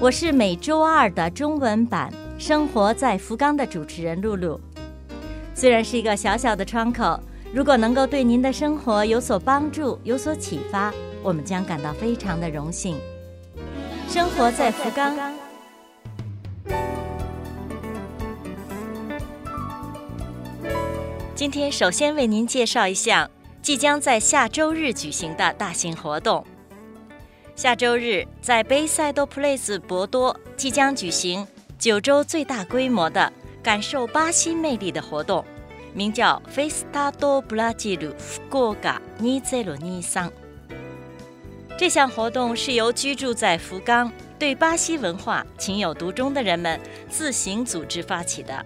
[0.00, 2.10] 我是每周二的中文版
[2.42, 4.58] 《生活在福冈》的主持人露露。
[5.54, 7.20] 虽然是一个小小的窗口，
[7.52, 10.90] 如果能够对您的生活有所帮助、有所启发，
[11.22, 12.98] 我们将感到非常的荣幸。
[14.08, 15.14] 生活在福冈。
[21.34, 23.30] 今天首先为您介绍一项
[23.60, 26.42] 即将在下周日举行的大型活动。
[27.56, 31.46] 下周日在 Bayside Place 博多即将举行
[31.78, 33.30] 九州最大规模的
[33.62, 35.44] 感受巴西魅力的活动，
[35.92, 39.76] 名叫 Festa do Brasil Fukuoka Nizeru
[41.78, 48.64] 这项活动是由居住在福冈、对巴西文化情有独钟的人们自行组织发起的。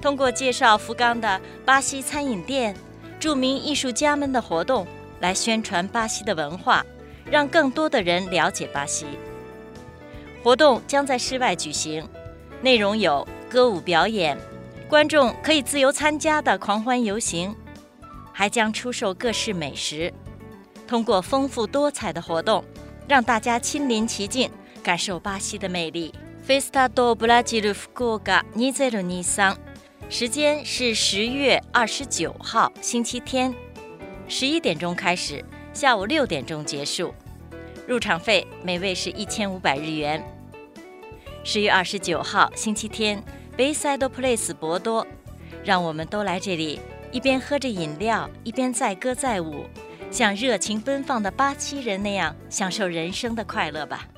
[0.00, 2.74] 通过介绍福冈的巴西餐饮店、
[3.18, 4.86] 著名艺术家们的活动，
[5.20, 6.84] 来宣传巴西的文化，
[7.30, 9.06] 让更多的人了解巴西。
[10.42, 12.08] 活动将在室外举行，
[12.62, 14.38] 内容有歌舞表演、
[14.88, 17.54] 观众可以自由参加的狂欢游行，
[18.32, 20.12] 还将出售各式美食。
[20.86, 22.64] 通过丰富多彩的活动，
[23.08, 24.48] 让大家亲临其境，
[24.84, 26.14] 感受巴西的魅力。
[26.46, 29.56] Festa do Brasil Fukuoka Nizeru
[30.08, 33.52] 时间是十月二十九号星期天，
[34.28, 35.44] 十一点钟开始，
[35.76, 37.12] 下午六点钟结束。
[37.86, 40.24] 入场费每位是一千五百日元。
[41.44, 43.22] 十月二十九号星期天
[43.58, 45.06] ，Bayside Place 博多，
[45.62, 46.80] 让我们都来这里，
[47.12, 49.66] 一边喝着饮料，一边载歌载舞，
[50.10, 54.08] 像热情奔放的巴西人那样享受人生的快乐吧。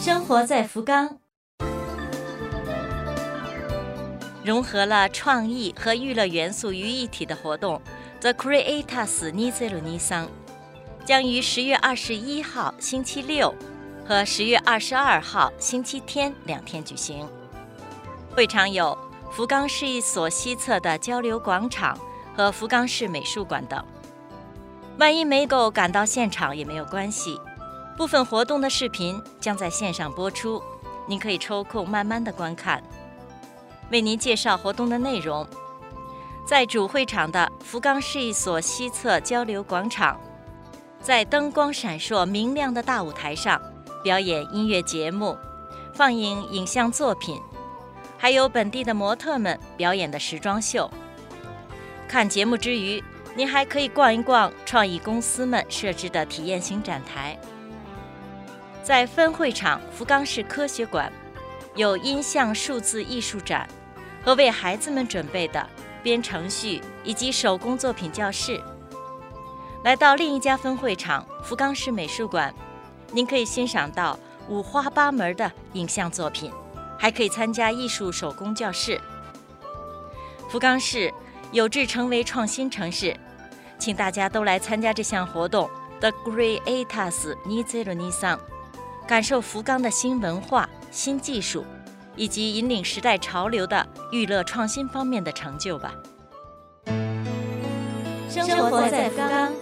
[0.00, 1.18] 生活在福冈。
[4.46, 7.82] 融合了创意和娱乐元素于一体的活动
[8.20, 10.28] ，The Creators Nizeru Nisan，
[11.04, 13.52] 将于十月二十一号星期六
[14.06, 17.28] 和十月二十二号星期天两天举行。
[18.36, 18.96] 会场有
[19.32, 21.98] 福冈市一所西侧的交流广场
[22.36, 23.84] 和福冈市美术馆等。
[24.96, 27.36] 万一没够赶到现场也没有关系，
[27.96, 30.62] 部分活动的视频将在线上播出，
[31.08, 32.80] 您可以抽空慢慢的观看。
[33.90, 35.46] 为您介绍活动的内容，
[36.44, 40.20] 在主会场的福冈市一所西侧交流广场，
[41.00, 43.60] 在灯光闪烁、明亮的大舞台上
[44.02, 45.36] 表演音乐节目，
[45.94, 47.40] 放映影像作品，
[48.18, 50.90] 还有本地的模特们表演的时装秀。
[52.08, 53.02] 看节目之余，
[53.36, 57.38] 您还可以逛一逛创意公司们设置的体验型展台。
[58.82, 61.12] 在分会场福冈市科学馆。
[61.76, 63.68] 有音像数字艺术展
[64.24, 65.64] 和为孩子们准备的
[66.02, 68.60] 编程序以及手工作品教室。
[69.84, 72.52] 来到另一家分会场福冈市美术馆，
[73.12, 76.50] 您可以欣赏到五花八门的影像作品，
[76.98, 79.00] 还可以参加艺术手工教室。
[80.48, 81.12] 福冈市
[81.52, 83.14] 有志成为创新城市，
[83.78, 85.68] 请大家都来参加这项活动
[86.00, 88.38] The Creators Nizeru Nisan，
[89.06, 90.68] 感受福冈的新文化。
[90.90, 91.64] 新技术，
[92.16, 95.94] 以及引领时代潮流的娱乐创新方面的成就吧。
[98.28, 99.52] 生活在福冈。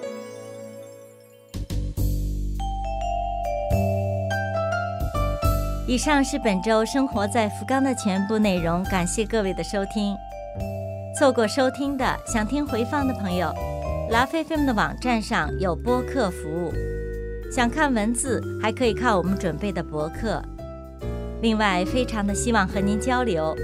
[5.86, 10.16] 以上是本周生活在福冈的全部内容，感谢各位的收听。
[11.16, 13.54] 错过收听的，想听回放的朋友，
[14.10, 16.72] 拉菲菲们的网站上有播客服务。
[17.52, 20.42] 想看文字，还可以看我们准备的博客。
[21.44, 23.54] 另外，非常的希望和您交流，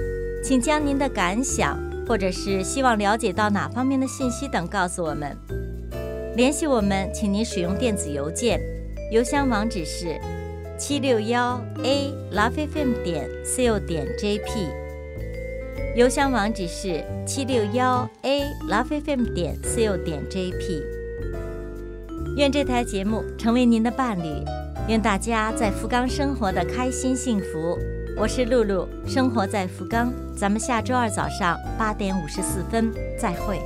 [0.43, 5.35] 请将您的感想或者是希望了解到哪方面的信息等告诉我们。
[6.35, 8.61] 联系我们，请您使用电子邮件，
[9.11, 10.15] 邮箱网址是
[10.77, 14.67] 七六幺 a lovefm 点 co 点 jp。
[15.95, 20.83] 邮箱网址是七六幺 a lovefm 点 co 点 jp。
[22.37, 24.60] 愿这台节目成为您的伴侣。
[24.91, 27.79] 愿大家在福冈生活的开心幸福。
[28.17, 30.11] 我是露露，生活在福冈。
[30.35, 33.61] 咱们下周二早上八点五十四分再会。